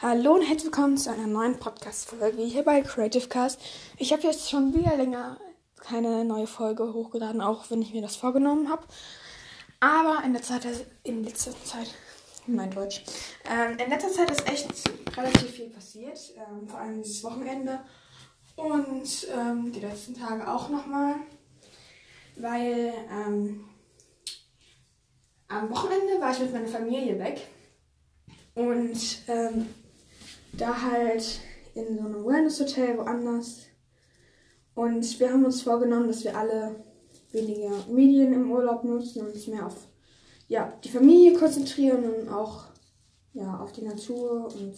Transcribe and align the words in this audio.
Hallo 0.00 0.34
und 0.34 0.42
herzlich 0.42 0.66
willkommen 0.66 0.96
zu 0.96 1.10
einer 1.10 1.26
neuen 1.26 1.58
Podcast-Folge 1.58 2.44
hier 2.44 2.62
bei 2.62 2.82
Creative 2.82 3.26
Cast. 3.26 3.60
Ich 3.96 4.12
habe 4.12 4.22
jetzt 4.22 4.48
schon 4.48 4.72
wieder 4.72 4.96
länger 4.96 5.40
keine 5.80 6.24
neue 6.24 6.46
Folge 6.46 6.94
hochgeladen, 6.94 7.40
auch 7.40 7.68
wenn 7.68 7.82
ich 7.82 7.92
mir 7.92 8.00
das 8.00 8.14
vorgenommen 8.14 8.70
habe. 8.70 8.86
Aber 9.80 10.22
in 10.24 10.34
der 10.34 10.42
Zeit, 10.42 10.68
in 11.02 11.24
letzter 11.24 11.50
Zeit, 11.64 11.92
mein 12.46 12.70
Deutsch, 12.70 13.02
ähm, 13.50 13.76
in 13.76 13.90
letzter 13.90 14.12
Zeit 14.12 14.30
ist 14.30 14.48
echt 14.48 14.68
relativ 15.16 15.50
viel 15.50 15.70
passiert, 15.70 16.16
ähm, 16.36 16.68
vor 16.68 16.78
allem 16.78 17.02
dieses 17.02 17.24
Wochenende 17.24 17.80
und 18.54 19.26
ähm, 19.36 19.72
die 19.72 19.80
letzten 19.80 20.14
Tage 20.14 20.48
auch 20.48 20.68
nochmal, 20.68 21.16
weil 22.36 22.94
ähm, 23.10 23.68
am 25.48 25.68
Wochenende 25.70 26.20
war 26.20 26.30
ich 26.30 26.38
mit 26.38 26.52
meiner 26.52 26.68
Familie 26.68 27.18
weg 27.18 27.48
und 28.54 29.22
ähm, 29.26 29.66
da 30.52 30.82
halt 30.82 31.40
in 31.74 31.96
so 31.96 32.04
einem 32.04 32.24
Wellness-Hotel 32.24 32.98
woanders. 32.98 33.62
Und 34.74 35.20
wir 35.20 35.32
haben 35.32 35.44
uns 35.44 35.62
vorgenommen, 35.62 36.08
dass 36.08 36.24
wir 36.24 36.36
alle 36.36 36.84
weniger 37.32 37.70
Medien 37.90 38.32
im 38.32 38.50
Urlaub 38.50 38.84
nutzen 38.84 39.22
und 39.22 39.32
uns 39.32 39.46
mehr 39.46 39.66
auf 39.66 39.76
ja, 40.48 40.72
die 40.82 40.88
Familie 40.88 41.34
konzentrieren 41.38 42.04
und 42.04 42.28
auch 42.28 42.64
ja, 43.34 43.58
auf 43.58 43.72
die 43.72 43.82
Natur 43.82 44.46
und 44.54 44.74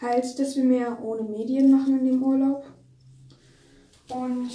halt, 0.00 0.38
dass 0.38 0.56
wir 0.56 0.64
mehr 0.64 1.02
ohne 1.02 1.22
Medien 1.22 1.70
machen 1.70 1.98
in 1.98 2.06
dem 2.06 2.22
Urlaub. 2.22 2.64
Und 4.08 4.50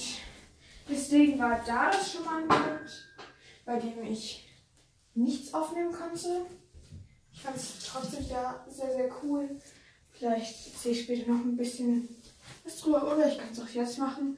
deswegen 0.90 1.40
war 1.40 1.62
da 1.66 1.90
das 1.90 2.14
schon 2.14 2.26
mal 2.26 2.42
ein 2.42 2.48
Punkt, 2.48 3.10
bei 3.66 3.80
dem 3.80 4.04
ich 4.04 4.48
nichts 5.14 5.54
aufnehmen 5.54 5.92
konnte. 5.92 6.46
Ich 7.34 7.42
fand 7.42 7.56
es 7.56 7.86
trotzdem 7.86 8.28
da 8.30 8.66
sehr, 8.70 8.94
sehr 8.94 9.10
cool. 9.24 9.50
Vielleicht 10.18 10.68
erzähle 10.68 10.96
ich 10.96 11.04
später 11.04 11.32
noch 11.32 11.44
ein 11.44 11.58
bisschen 11.58 12.08
was 12.64 12.78
drüber 12.78 13.14
oder 13.14 13.28
ich 13.28 13.38
kann 13.38 13.50
es 13.52 13.60
auch 13.60 13.70
jetzt 13.70 13.98
machen. 13.98 14.38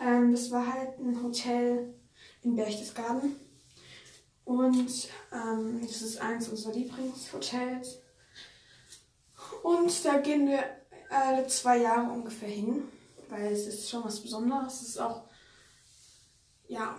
Ähm, 0.00 0.32
das 0.32 0.50
war 0.50 0.72
halt 0.72 0.98
ein 0.98 1.22
Hotel 1.22 1.94
in 2.42 2.54
Berchtesgaden. 2.54 3.36
Und 4.44 5.08
ähm, 5.32 5.80
das 5.82 6.02
ist 6.02 6.20
eins 6.20 6.48
unserer 6.48 6.72
Lieblingshotels. 6.72 8.00
Und 9.62 10.04
da 10.04 10.18
gehen 10.18 10.46
wir 10.46 10.64
alle 11.10 11.46
zwei 11.48 11.78
Jahre 11.78 12.12
ungefähr 12.12 12.48
hin, 12.48 12.84
weil 13.28 13.52
es 13.52 13.66
ist 13.66 13.90
schon 13.90 14.04
was 14.04 14.20
Besonderes. 14.20 14.82
Es 14.82 14.88
ist 14.90 15.00
auch 15.00 15.24
ja, 16.68 16.96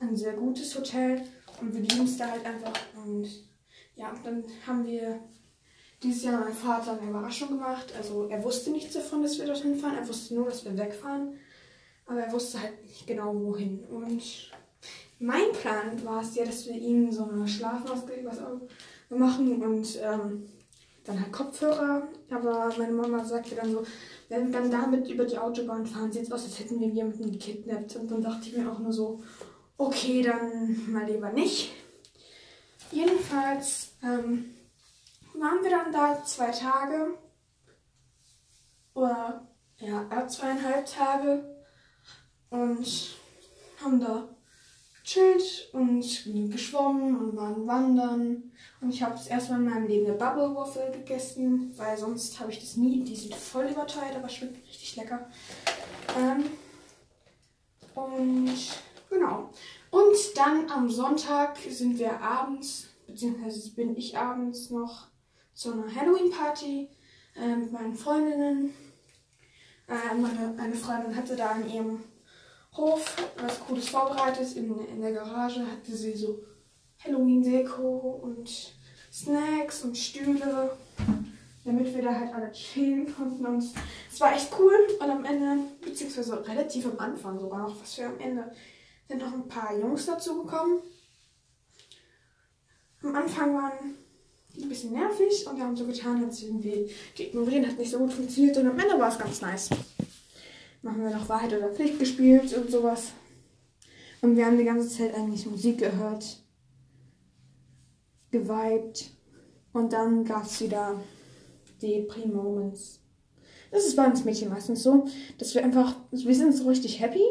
ein 0.00 0.16
sehr 0.16 0.34
gutes 0.34 0.76
Hotel 0.76 1.22
und 1.60 1.72
wir 1.72 1.80
lieben 1.80 2.04
es 2.04 2.16
da 2.16 2.30
halt 2.30 2.44
einfach. 2.44 2.72
Und 2.96 3.28
ja, 3.94 4.12
dann 4.24 4.44
haben 4.66 4.86
wir 4.86 5.20
dieses 6.02 6.24
Jahr 6.24 6.40
mein 6.40 6.52
Vater 6.52 6.98
eine 6.98 7.10
Überraschung 7.10 7.48
gemacht. 7.50 7.92
Also 7.96 8.26
er 8.28 8.42
wusste 8.42 8.70
nichts 8.70 8.94
davon, 8.94 9.22
dass 9.22 9.38
wir 9.38 9.46
dorthin 9.46 9.76
fahren. 9.76 9.96
Er 9.96 10.08
wusste 10.08 10.34
nur, 10.34 10.46
dass 10.46 10.64
wir 10.64 10.76
wegfahren. 10.76 11.34
Aber 12.06 12.20
er 12.20 12.32
wusste 12.32 12.60
halt 12.60 12.82
nicht 12.82 13.06
genau 13.06 13.34
wohin. 13.34 13.84
Und 13.84 14.22
mein 15.18 15.52
Plan 15.52 16.04
war 16.04 16.22
es 16.22 16.34
ja, 16.34 16.44
dass 16.44 16.66
wir 16.66 16.74
ihm 16.74 17.12
so 17.12 17.24
eine 17.24 17.46
Schlafmaske 17.46 18.12
was 18.24 18.38
machen 19.08 19.62
und 19.62 19.98
ähm, 20.02 20.46
dann 21.04 21.20
halt 21.20 21.32
Kopfhörer. 21.32 22.08
Aber 22.30 22.72
meine 22.76 22.92
Mama 22.92 23.24
sagte 23.24 23.54
dann 23.54 23.70
so, 23.70 23.84
wenn 24.28 24.52
wir 24.52 24.60
dann 24.60 24.70
damit 24.70 25.08
über 25.08 25.24
die 25.24 25.38
Autobahn 25.38 25.86
fahren, 25.86 26.10
sieht 26.10 26.22
es 26.22 26.32
aus, 26.32 26.44
als 26.44 26.58
hätten 26.58 26.80
wir 26.80 26.88
jemanden 26.88 27.30
gekidnappt. 27.30 27.96
Und 27.96 28.10
dann 28.10 28.22
dachte 28.22 28.48
ich 28.48 28.56
mir 28.56 28.70
auch 28.70 28.78
nur 28.78 28.92
so, 28.92 29.22
okay, 29.78 30.22
dann 30.22 30.90
mal 30.90 31.08
lieber 31.10 31.30
nicht. 31.30 31.72
Jedenfalls 32.90 33.92
ähm, 34.02 34.46
waren 35.42 35.62
wir 35.62 35.70
dann 35.70 35.92
da 35.92 36.24
zwei 36.24 36.50
Tage. 36.50 37.18
Oder 38.94 39.46
ja, 39.78 40.28
zweieinhalb 40.28 40.86
Tage. 40.86 41.56
Und 42.50 43.16
haben 43.82 44.00
da 44.00 44.28
gechillt 45.02 45.70
und 45.72 46.04
geschwommen 46.52 47.18
und 47.18 47.36
waren 47.36 47.66
wandern. 47.66 48.52
Und 48.80 48.90
ich 48.90 49.02
habe 49.02 49.14
das 49.14 49.26
erste 49.26 49.52
Mal 49.52 49.58
in 49.58 49.64
meinem 49.64 49.88
Leben 49.88 50.06
eine 50.06 50.16
Bubble 50.16 50.54
Waffle 50.54 50.92
gegessen, 50.92 51.72
weil 51.76 51.96
sonst 51.96 52.38
habe 52.38 52.52
ich 52.52 52.60
das 52.60 52.76
nie. 52.76 53.02
Die 53.02 53.16
sind 53.16 53.34
voll 53.34 53.66
überteuert, 53.66 54.14
aber 54.14 54.28
schmeckt 54.28 54.66
richtig 54.68 54.96
lecker. 54.96 55.28
Ähm, 56.16 56.44
und 57.94 58.54
genau. 59.10 59.50
Und 59.90 60.16
dann 60.36 60.70
am 60.70 60.88
Sonntag 60.88 61.58
sind 61.68 61.98
wir 61.98 62.20
abends, 62.20 62.88
beziehungsweise 63.06 63.70
bin 63.72 63.96
ich 63.96 64.16
abends 64.16 64.70
noch 64.70 65.11
zu 65.54 65.72
einer 65.72 65.94
Halloween-Party 65.94 66.88
äh, 67.36 67.56
mit 67.56 67.72
meinen 67.72 67.94
Freundinnen. 67.94 68.74
Äh, 69.88 70.14
meine, 70.14 70.54
eine 70.58 70.74
Freundin 70.74 71.14
hatte 71.14 71.36
da 71.36 71.52
in 71.56 71.70
ihrem 71.72 72.04
Hof 72.76 73.16
was 73.36 73.60
Cooles 73.60 73.88
vorbereitet. 73.88 74.56
In, 74.56 74.86
in 74.86 75.00
der 75.00 75.12
Garage 75.12 75.60
hatte 75.60 75.94
sie 75.94 76.14
so 76.14 76.40
Halloween-Deko 77.04 78.20
und 78.22 78.74
Snacks 79.12 79.82
und 79.82 79.96
Stühle, 79.96 80.70
damit 81.64 81.94
wir 81.94 82.02
da 82.02 82.14
halt 82.14 82.32
alle 82.34 82.50
chillen 82.52 83.14
konnten. 83.14 83.44
Und 83.44 83.64
es 84.10 84.20
war 84.20 84.34
echt 84.34 84.50
cool. 84.58 84.74
Und 84.98 85.10
am 85.10 85.24
Ende, 85.24 85.64
beziehungsweise 85.80 86.46
relativ 86.46 86.86
am 86.86 86.98
Anfang 86.98 87.38
sogar 87.38 87.68
noch, 87.68 87.80
was 87.80 87.94
für 87.94 88.06
am 88.06 88.18
Ende, 88.18 88.50
sind 89.08 89.20
noch 89.20 89.32
ein 89.32 89.48
paar 89.48 89.76
Jungs 89.78 90.06
dazu 90.06 90.42
gekommen. 90.42 90.80
Am 93.02 93.14
Anfang 93.14 93.54
waren 93.54 93.96
ein 94.60 94.68
bisschen 94.68 94.92
nervig 94.92 95.46
und 95.46 95.56
wir 95.56 95.64
haben 95.64 95.76
so 95.76 95.86
getan, 95.86 96.24
als 96.24 96.42
irgendwie 96.42 96.90
die 97.16 97.24
ignorieren 97.24 97.66
hat 97.66 97.78
nicht 97.78 97.90
so 97.90 97.98
gut 97.98 98.12
funktioniert 98.12 98.56
und 98.58 98.66
am 98.66 98.78
Ende 98.78 98.98
war 98.98 99.08
es 99.08 99.18
ganz 99.18 99.40
nice. 99.40 99.70
Machen 100.82 101.02
wir 101.02 101.10
noch 101.10 101.28
Wahrheit 101.28 101.52
oder 101.52 101.70
Pflicht 101.70 101.98
gespielt 101.98 102.52
und 102.56 102.70
sowas. 102.70 103.12
Und 104.20 104.36
wir 104.36 104.46
haben 104.46 104.58
die 104.58 104.64
ganze 104.64 104.88
Zeit 104.88 105.14
eigentlich 105.14 105.46
Musik 105.46 105.78
gehört, 105.78 106.42
geweibt 108.30 109.10
und 109.72 109.92
dann 109.92 110.24
gab 110.24 110.44
es 110.44 110.60
wieder 110.60 111.00
die 111.80 112.02
Pre-Moments. 112.02 113.00
Das 113.70 113.86
ist 113.86 113.96
bei 113.96 114.06
uns 114.06 114.24
Mädchen 114.24 114.50
meistens 114.50 114.82
so, 114.82 115.08
dass 115.38 115.54
wir 115.54 115.64
einfach, 115.64 115.96
wir 116.10 116.34
sind 116.34 116.54
so 116.54 116.68
richtig 116.68 117.00
happy. 117.00 117.24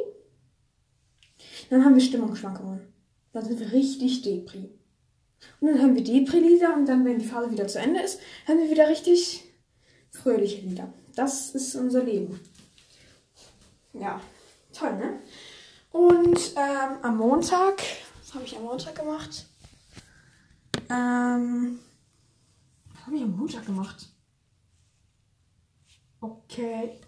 Dann 1.69 1.85
haben 1.85 1.93
wir 1.93 2.01
Stimmungsschwankungen. 2.01 2.81
Dann 3.31 3.45
sind 3.45 3.59
wir 3.59 3.71
richtig 3.71 4.23
depri. 4.23 4.69
Und 5.59 5.67
dann 5.67 5.81
haben 5.81 5.95
wir 5.95 6.03
Depri-Lieder 6.03 6.73
und 6.73 6.85
dann, 6.85 7.05
wenn 7.05 7.19
die 7.19 7.25
Phase 7.25 7.51
wieder 7.51 7.67
zu 7.67 7.79
Ende 7.79 8.01
ist, 8.01 8.19
haben 8.47 8.59
wir 8.59 8.69
wieder 8.69 8.87
richtig 8.87 9.43
fröhliche 10.11 10.61
Lieder. 10.61 10.91
Das 11.15 11.51
ist 11.51 11.75
unser 11.75 12.03
Leben. 12.03 12.39
Ja, 13.93 14.21
toll, 14.73 14.95
ne? 14.97 15.19
Und 15.91 16.53
ähm, 16.55 16.97
am 17.01 17.17
Montag, 17.17 17.81
was 18.19 18.33
habe 18.33 18.45
ich 18.45 18.55
am 18.55 18.63
Montag 18.63 18.95
gemacht? 18.95 19.45
Ähm, 20.89 21.79
was 22.93 23.05
habe 23.05 23.17
ich 23.17 23.23
am 23.23 23.37
Montag 23.37 23.65
gemacht? 23.65 24.07
Okay. 26.21 26.99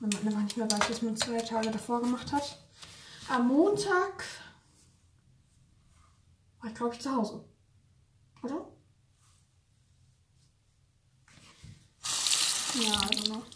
Wenn 0.00 0.24
man 0.24 0.34
manchmal 0.34 0.70
weiß, 0.70 0.90
was 0.90 1.02
man 1.02 1.16
zwei 1.16 1.38
Tage 1.38 1.70
davor 1.70 2.02
gemacht 2.02 2.30
hat. 2.32 2.58
Am 3.28 3.48
Montag 3.48 4.24
war 6.64 6.70
ich, 6.70 6.76
glaube 6.76 6.94
ich, 6.94 7.00
zu 7.00 7.14
Hause. 7.14 7.44
Oder? 8.42 8.66
Ja, 12.80 13.00
also 13.00 13.32
noch. 13.34 13.46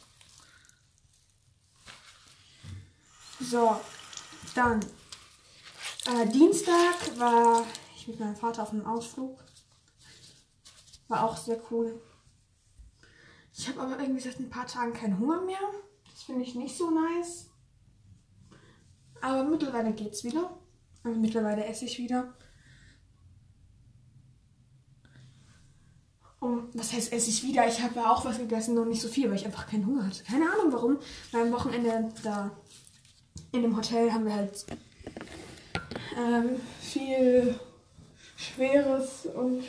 So, 3.40 3.80
dann. 4.54 4.80
Äh, 6.06 6.28
Dienstag 6.28 7.18
war 7.18 7.64
ich 7.96 8.08
mit 8.08 8.20
meinem 8.20 8.36
Vater 8.36 8.62
auf 8.62 8.72
einem 8.72 8.86
Ausflug. 8.86 9.42
War 11.08 11.24
auch 11.24 11.36
sehr 11.36 11.60
cool. 11.70 12.00
Ich 13.54 13.68
habe 13.68 13.80
aber 13.80 13.98
irgendwie 13.98 14.20
seit 14.20 14.38
ein 14.38 14.50
paar 14.50 14.66
Tagen 14.66 14.92
keinen 14.92 15.18
Hunger 15.18 15.40
mehr. 15.40 15.58
Das 16.10 16.24
finde 16.24 16.42
ich 16.42 16.54
nicht 16.54 16.76
so 16.76 16.90
nice. 16.90 17.48
Aber 19.22 19.44
mittlerweile 19.44 19.92
geht's 19.92 20.24
wieder. 20.24 20.58
Also 21.02 21.18
mittlerweile 21.18 21.64
esse 21.64 21.86
ich 21.86 21.98
wieder. 21.98 22.34
Und 26.40 26.68
was 26.74 26.92
heißt 26.92 27.12
esse 27.12 27.30
ich 27.30 27.42
wieder? 27.42 27.66
Ich 27.66 27.82
habe 27.82 27.96
ja 27.96 28.12
auch 28.12 28.24
was 28.24 28.38
gegessen, 28.38 28.74
nur 28.74 28.86
nicht 28.86 29.02
so 29.02 29.08
viel, 29.08 29.28
weil 29.28 29.36
ich 29.36 29.46
einfach 29.46 29.66
keinen 29.66 29.86
Hunger 29.86 30.06
hatte. 30.06 30.22
Keine 30.22 30.44
Ahnung 30.44 30.72
warum. 30.72 30.98
Weil 31.32 31.42
am 31.42 31.52
Wochenende 31.52 32.08
da 32.22 32.50
in 33.52 33.62
dem 33.62 33.76
Hotel 33.76 34.12
haben 34.12 34.24
wir 34.24 34.34
halt 34.34 34.66
ähm, 36.16 36.60
viel 36.80 37.58
Schweres 38.36 39.26
und 39.34 39.64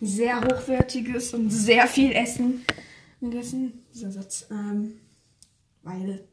sehr 0.00 0.40
hochwertiges 0.40 1.34
und 1.34 1.50
sehr 1.50 1.86
viel 1.86 2.12
Essen 2.12 2.64
gegessen. 3.20 3.84
Dieser 3.92 4.10
Satz. 4.10 4.46
Ähm, 4.50 5.00
weil, 5.82 6.26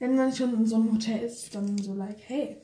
wenn 0.00 0.16
man 0.16 0.34
schon 0.34 0.54
in 0.54 0.66
so 0.66 0.74
einem 0.74 0.92
Hotel 0.92 1.20
ist, 1.20 1.54
dann 1.54 1.78
so 1.78 1.94
like, 1.94 2.18
hey, 2.26 2.56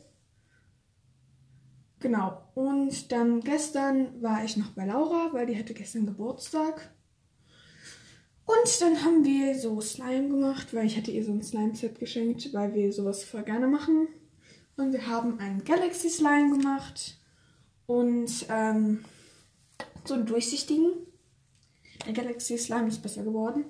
Genau. 2.05 2.37
Und 2.55 3.13
dann 3.13 3.41
gestern 3.41 4.21
war 4.21 4.45
ich 4.45 4.59
noch 4.59 4.73
bei 4.73 4.85
Laura, 4.85 5.33
weil 5.33 5.47
die 5.47 5.59
hatte 5.59 5.73
gestern 5.73 6.05
Geburtstag. 6.05 6.93
Und 8.45 8.83
dann 8.83 9.03
haben 9.03 9.25
wir 9.25 9.59
so 9.59 9.81
Slime 9.81 10.29
gemacht, 10.29 10.75
weil 10.75 10.85
ich 10.85 10.99
hatte 10.99 11.11
ihr 11.11 11.25
so 11.25 11.33
ein 11.33 11.43
Slime-Set 11.43 11.99
geschenkt, 11.99 12.53
weil 12.53 12.75
wir 12.75 12.93
sowas 12.93 13.25
voll 13.25 13.43
gerne 13.43 13.69
machen. 13.69 14.09
Und 14.77 14.93
wir 14.93 15.07
haben 15.07 15.41
einen 15.41 15.65
Galaxy 15.65 16.11
Slime 16.11 16.59
gemacht 16.59 17.17
und 17.87 18.31
ähm, 18.51 19.03
so 20.05 20.13
einen 20.13 20.27
durchsichtigen. 20.27 20.93
Der 22.05 22.13
Galaxy 22.13 22.59
Slime 22.59 22.89
ist 22.89 23.01
besser 23.01 23.25
geworden. 23.25 23.65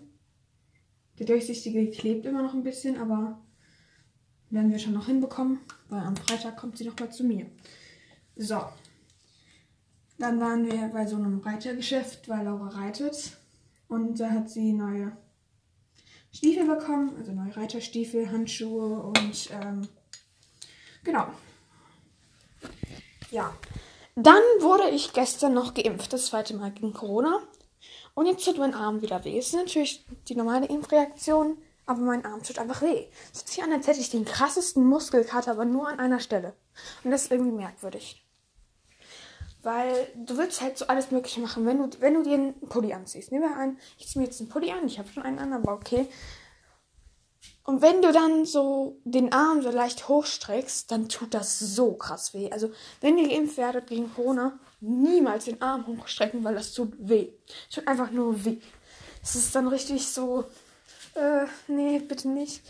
Der 1.20 1.26
durchsichtige 1.26 1.88
klebt 1.92 2.26
immer 2.26 2.42
noch 2.42 2.54
ein 2.54 2.64
bisschen, 2.64 2.96
aber 2.96 3.40
werden 4.50 4.72
wir 4.72 4.80
schon 4.80 4.94
noch 4.94 5.06
hinbekommen, 5.06 5.60
weil 5.88 6.00
am 6.00 6.16
Freitag 6.16 6.56
kommt 6.56 6.78
sie 6.78 6.84
noch 6.84 6.98
mal 6.98 7.12
zu 7.12 7.22
mir. 7.22 7.46
So. 8.36 8.60
Dann 10.18 10.40
waren 10.40 10.70
wir 10.70 10.88
bei 10.88 11.06
so 11.06 11.16
einem 11.16 11.40
Reitergeschäft, 11.40 12.28
weil 12.28 12.44
Laura 12.44 12.68
reitet. 12.68 13.36
Und 13.88 14.18
da 14.18 14.30
hat 14.30 14.48
sie 14.48 14.72
neue 14.72 15.12
Stiefel 16.32 16.66
bekommen, 16.66 17.14
also 17.16 17.32
neue 17.32 17.56
Reiterstiefel, 17.56 18.30
Handschuhe 18.30 19.02
und 19.02 19.50
ähm, 19.52 19.88
genau. 21.04 21.28
Ja. 23.30 23.54
Dann 24.16 24.42
wurde 24.60 24.90
ich 24.90 25.12
gestern 25.12 25.54
noch 25.54 25.74
geimpft, 25.74 26.12
das 26.12 26.26
zweite 26.26 26.54
Mal 26.56 26.72
gegen 26.72 26.92
Corona. 26.92 27.40
Und 28.14 28.26
jetzt 28.26 28.44
tut 28.44 28.58
mein 28.58 28.74
Arm 28.74 29.02
wieder 29.02 29.24
weh. 29.24 29.38
Es 29.38 29.48
ist 29.48 29.54
natürlich 29.54 30.04
die 30.28 30.36
normale 30.36 30.66
Impfreaktion, 30.66 31.58
aber 31.86 32.00
mein 32.00 32.24
Arm 32.24 32.42
tut 32.42 32.58
einfach 32.58 32.82
weh. 32.82 33.06
Es 33.32 33.42
fühlt 33.42 33.48
sich 33.48 33.62
an, 33.62 33.72
als 33.72 33.86
hätte 33.86 34.00
ich 34.00 34.10
den 34.10 34.24
krassesten 34.24 34.84
Muskelkater, 34.84 35.50
aber 35.50 35.64
nur 35.64 35.88
an 35.88 35.98
einer 35.98 36.20
Stelle. 36.20 36.54
Und 37.02 37.10
das 37.10 37.24
ist 37.24 37.32
irgendwie 37.32 37.52
merkwürdig. 37.52 38.23
Weil 39.64 40.08
du 40.14 40.36
willst 40.36 40.60
halt 40.60 40.78
so 40.78 40.86
alles 40.86 41.10
Mögliche 41.10 41.40
machen, 41.40 41.66
wenn 41.66 41.78
du, 41.78 42.00
wenn 42.00 42.14
du 42.14 42.22
dir 42.22 42.34
einen 42.34 42.60
Pulli 42.68 42.92
anziehst. 42.92 43.32
Nehmen 43.32 43.48
wir 43.48 43.56
an, 43.56 43.78
ich 43.98 44.08
ziehe 44.08 44.20
mir 44.20 44.26
jetzt 44.26 44.40
einen 44.40 44.50
Pulli 44.50 44.70
an, 44.70 44.86
ich 44.86 44.98
habe 44.98 45.08
schon 45.08 45.22
einen 45.22 45.38
an, 45.38 45.52
aber 45.52 45.72
okay. 45.72 46.06
Und 47.64 47.80
wenn 47.80 48.02
du 48.02 48.12
dann 48.12 48.44
so 48.44 49.00
den 49.04 49.32
Arm 49.32 49.62
so 49.62 49.70
leicht 49.70 50.06
hochstreckst, 50.06 50.90
dann 50.90 51.08
tut 51.08 51.32
das 51.32 51.58
so 51.58 51.94
krass 51.94 52.34
weh. 52.34 52.52
Also, 52.52 52.70
wenn 53.00 53.16
ihr 53.16 53.26
geimpft 53.26 53.56
werdet 53.56 53.86
gegen 53.86 54.12
Corona, 54.12 54.58
niemals 54.80 55.46
den 55.46 55.62
Arm 55.62 55.86
hochstrecken, 55.86 56.44
weil 56.44 56.54
das 56.54 56.74
tut 56.74 56.92
weh. 56.98 57.30
Es 57.70 57.76
tut 57.76 57.88
einfach 57.88 58.10
nur 58.10 58.44
weh. 58.44 58.58
Es 59.22 59.34
ist 59.34 59.54
dann 59.54 59.66
richtig 59.66 60.06
so, 60.06 60.44
äh, 61.14 61.46
nee, 61.66 62.00
bitte 62.00 62.28
nicht. 62.28 62.62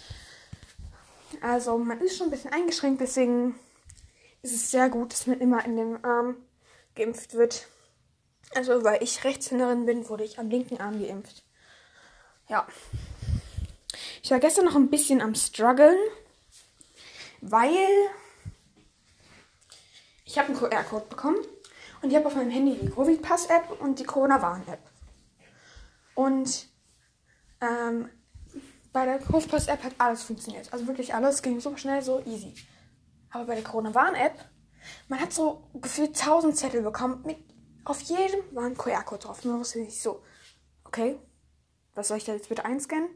Also, 1.40 1.76
man 1.76 2.00
ist 2.00 2.16
schon 2.16 2.28
ein 2.28 2.30
bisschen 2.30 2.52
eingeschränkt, 2.52 3.00
deswegen 3.00 3.56
ist 4.42 4.54
es 4.54 4.70
sehr 4.70 4.88
gut, 4.90 5.12
dass 5.12 5.26
man 5.26 5.40
immer 5.40 5.64
in 5.64 5.76
dem 5.76 6.04
Arm 6.04 6.36
geimpft 6.94 7.34
wird. 7.34 7.66
Also, 8.54 8.84
weil 8.84 9.02
ich 9.02 9.24
Rechtshänderin 9.24 9.86
bin, 9.86 10.08
wurde 10.08 10.24
ich 10.24 10.38
am 10.38 10.48
linken 10.48 10.80
Arm 10.80 11.00
geimpft. 11.00 11.44
Ja. 12.48 12.66
Ich 14.22 14.30
war 14.30 14.38
gestern 14.38 14.64
noch 14.64 14.76
ein 14.76 14.90
bisschen 14.90 15.20
am 15.20 15.34
struggeln, 15.34 15.98
weil 17.40 17.88
ich 20.24 20.38
habe 20.38 20.48
einen 20.48 20.58
QR-Code 20.58 21.06
bekommen 21.06 21.38
und 22.02 22.10
ich 22.10 22.16
habe 22.16 22.26
auf 22.26 22.34
meinem 22.34 22.50
Handy 22.50 22.78
die 22.80 22.90
Covid-Pass-App 22.90 23.80
und 23.80 23.98
die 23.98 24.04
Corona-Warn-App. 24.04 24.80
Und 26.14 26.68
ähm, 27.60 28.08
bei 28.92 29.04
der 29.04 29.18
Covid-Pass-App 29.18 29.82
hat 29.82 29.94
alles 29.98 30.22
funktioniert. 30.22 30.72
Also 30.72 30.86
wirklich 30.86 31.14
alles 31.14 31.42
ging 31.42 31.60
so 31.60 31.76
schnell, 31.76 32.02
so 32.02 32.22
easy. 32.24 32.54
Aber 33.30 33.44
bei 33.44 33.54
der 33.54 33.64
Corona-Warn-App 33.64 34.38
man 35.08 35.20
hat 35.20 35.32
so 35.32 35.68
gefühlt 35.74 36.18
tausend 36.18 36.56
Zettel 36.56 36.82
bekommen. 36.82 37.22
Mit, 37.24 37.38
auf 37.84 38.00
jedem 38.02 38.40
war 38.52 38.64
ein 38.64 38.76
QR-Code 38.76 39.24
drauf. 39.24 39.44
Man 39.44 39.58
wusste 39.58 39.80
nicht 39.80 40.00
so, 40.00 40.22
okay, 40.84 41.18
was 41.94 42.08
soll 42.08 42.16
ich 42.16 42.24
da 42.24 42.32
jetzt 42.32 42.48
bitte 42.48 42.64
einscannen? 42.64 43.08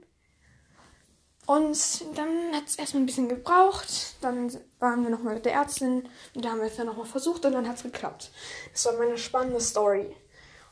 Und 1.47 2.05
dann 2.15 2.55
hat 2.55 2.67
es 2.67 2.77
erstmal 2.77 3.03
ein 3.03 3.07
bisschen 3.07 3.29
gebraucht. 3.29 4.17
Dann 4.21 4.55
waren 4.81 5.03
wir 5.03 5.11
nochmal 5.11 5.35
mit 5.35 5.47
der 5.47 5.55
Ärztin 5.55 6.07
und 6.35 6.45
da 6.45 6.51
haben 6.51 6.61
wir 6.61 6.67
es 6.67 6.77
dann 6.77 6.87
nochmal 6.87 7.07
versucht 7.07 7.47
und 7.47 7.53
dann 7.53 7.67
hat 7.67 7.77
es 7.77 7.83
geklappt. 7.83 8.31
Das 8.73 8.85
war 8.85 8.93
meine 8.99 9.17
spannende 9.17 9.61
Story. 9.61 10.15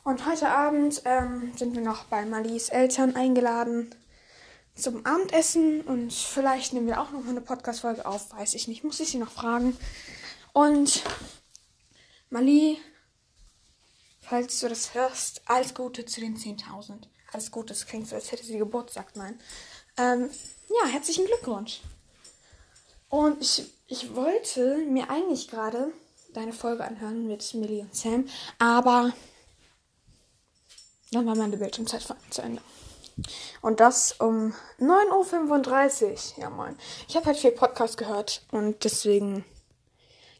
Und 0.03 0.25
heute 0.27 0.49
Abend 0.49 1.01
ähm, 1.05 1.51
sind 1.57 1.73
wir 1.75 1.81
noch 1.81 2.05
bei 2.05 2.25
Malis 2.25 2.69
Eltern 2.69 3.15
eingeladen 3.15 3.93
zum 4.75 5.03
Abendessen 5.05 5.81
und 5.81 6.13
vielleicht 6.13 6.73
nehmen 6.73 6.85
wir 6.85 7.01
auch 7.01 7.09
noch 7.09 7.27
eine 7.27 7.41
Podcast-Folge 7.41 8.05
auf, 8.05 8.31
weiß 8.31 8.53
ich 8.53 8.67
nicht. 8.67 8.83
Muss 8.83 8.99
ich 8.99 9.09
sie 9.09 9.17
noch 9.17 9.31
fragen. 9.31 9.75
Und 10.57 11.03
Mali, 12.31 12.79
falls 14.21 14.59
du 14.59 14.67
das 14.67 14.95
hörst, 14.95 15.43
alles 15.45 15.75
Gute 15.75 16.03
zu 16.03 16.19
den 16.19 16.35
10.000. 16.35 17.03
Alles 17.31 17.51
Gute, 17.51 17.75
das 17.75 17.85
klingt 17.85 18.07
so, 18.07 18.15
als 18.15 18.31
hätte 18.31 18.43
sie 18.43 18.57
Geburtstag, 18.57 19.15
nein. 19.15 19.39
Ähm, 19.97 20.31
ja, 20.67 20.87
herzlichen 20.87 21.27
Glückwunsch. 21.27 21.81
Und 23.07 23.39
ich, 23.39 23.71
ich 23.85 24.15
wollte 24.15 24.77
mir 24.77 25.11
eigentlich 25.11 25.47
gerade 25.47 25.93
deine 26.33 26.53
Folge 26.53 26.85
anhören 26.85 27.27
mit 27.27 27.53
Millie 27.53 27.83
und 27.83 27.95
Sam, 27.95 28.27
aber 28.57 29.13
dann 31.11 31.27
war 31.27 31.35
meine 31.35 31.57
Bildschirmzeit 31.57 32.03
zu 32.31 32.41
Ende. 32.41 32.63
Und 33.61 33.79
das 33.79 34.13
um 34.13 34.55
9.35 34.79 36.03
Uhr. 36.03 36.41
Ja, 36.41 36.49
moin. 36.49 36.75
Ich 37.07 37.15
habe 37.15 37.27
halt 37.27 37.37
viel 37.37 37.51
Podcast 37.51 37.97
gehört 37.97 38.41
und 38.49 38.83
deswegen 38.85 39.45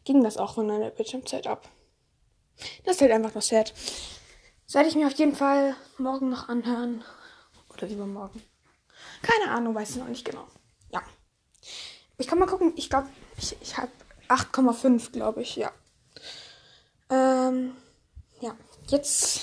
ging 0.08 0.24
das 0.24 0.38
auch 0.38 0.54
von 0.54 0.66
meiner 0.66 0.88
Bildschirmzeit 0.88 1.46
ab. 1.46 1.68
Das 2.84 2.96
ist 2.96 3.02
halt 3.02 3.12
einfach 3.12 3.34
noch 3.34 3.42
sad. 3.42 3.74
Das 4.64 4.74
werde 4.74 4.88
ich 4.88 4.94
mir 4.94 5.06
auf 5.06 5.12
jeden 5.12 5.36
Fall 5.36 5.76
morgen 5.98 6.30
noch 6.30 6.48
anhören. 6.48 7.04
Oder 7.74 7.86
übermorgen. 7.86 8.42
Keine 9.20 9.50
Ahnung, 9.52 9.74
weiß 9.74 9.90
ich 9.90 9.96
noch 9.96 10.08
nicht 10.08 10.24
genau. 10.24 10.46
Ja. 10.94 11.02
Ich 12.16 12.26
kann 12.26 12.38
mal 12.38 12.46
gucken. 12.46 12.72
Ich 12.76 12.88
glaube, 12.88 13.08
ich, 13.36 13.54
ich 13.60 13.76
habe 13.76 13.92
8,5, 14.28 15.12
glaube 15.12 15.42
ich, 15.42 15.56
ja. 15.56 15.70
Ähm, 17.10 17.76
ja. 18.40 18.56
Jetzt 18.86 19.42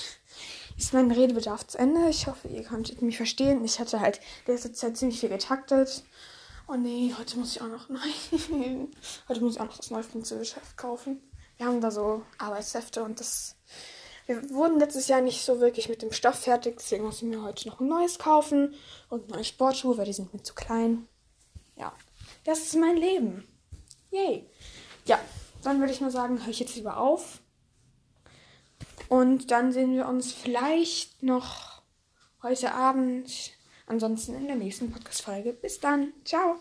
ist 0.80 0.94
mein 0.94 1.12
Redebedarf 1.12 1.68
zu 1.68 1.78
Ende. 1.78 2.10
Ich 2.10 2.26
hoffe, 2.26 2.48
ihr 2.48 2.64
konntet 2.64 3.04
mich 3.04 3.18
verstehen. 3.18 3.64
Ich 3.64 3.80
hatte 3.80 4.00
halt 4.00 4.20
letzte 4.48 4.74
Zeit 4.74 4.98
ziemlich 4.98 5.20
viel 5.20 5.30
getaktet. 5.30 6.04
Oh 6.68 6.76
nee, 6.76 7.14
heute 7.16 7.38
muss 7.38 7.56
ich 7.56 7.62
auch 7.62 7.68
noch. 7.68 7.90
Nein. 7.90 8.90
heute 9.30 9.42
muss 9.42 9.56
ich 9.56 9.62
auch 9.62 9.66
noch 9.66 9.78
das 9.78 9.92
neue 9.92 10.04
Geschäft 10.04 10.78
kaufen. 10.78 11.22
Wir 11.58 11.68
haben 11.68 11.80
da 11.80 11.92
so 11.92 12.24
Arbeitshefte 12.38 13.04
und 13.04 13.20
das. 13.20 13.56
Wir 14.26 14.50
wurden 14.50 14.80
letztes 14.80 15.08
Jahr 15.08 15.22
nicht 15.22 15.46
so 15.46 15.60
wirklich 15.60 15.88
mit 15.88 16.02
dem 16.02 16.12
Stoff 16.12 16.40
fertig, 16.40 16.78
deswegen 16.78 17.04
muss 17.06 17.18
ich 17.18 17.24
mir 17.24 17.44
heute 17.44 17.68
noch 17.68 17.80
ein 17.80 17.88
neues 17.88 18.18
kaufen 18.18 18.74
und 19.10 19.30
neue 19.30 19.44
Sportschuhe, 19.44 19.96
weil 19.98 20.06
die 20.06 20.14
sind 20.14 20.34
mir 20.34 20.42
zu 20.42 20.56
klein. 20.56 21.08
Ja, 21.78 21.94
das 22.44 22.62
ist 22.62 22.76
mein 22.76 22.98
Leben. 22.98 23.48
Yay. 24.10 24.50
Ja, 25.06 25.20
dann 25.62 25.80
würde 25.80 25.94
ich 25.94 26.02
nur 26.02 26.10
sagen, 26.10 26.40
höre 26.42 26.50
ich 26.50 26.60
jetzt 26.60 26.76
lieber 26.76 26.98
auf. 26.98 27.42
Und 29.08 29.52
dann 29.52 29.72
sehen 29.72 29.94
wir 29.94 30.08
uns 30.08 30.34
vielleicht 30.34 31.22
noch 31.22 31.84
heute 32.42 32.74
Abend 32.74 33.55
Ansonsten 33.88 34.36
in 34.36 34.48
der 34.48 34.56
nächsten 34.56 34.92
Podcast-Folge. 34.92 35.54
Bis 35.54 35.80
dann. 35.80 36.14
Ciao. 36.24 36.58